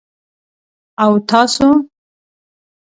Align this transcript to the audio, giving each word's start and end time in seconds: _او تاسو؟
_او 1.03 1.13
تاسو؟ 1.29 1.67